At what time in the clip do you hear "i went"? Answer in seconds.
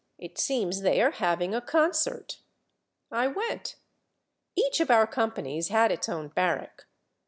3.11-3.75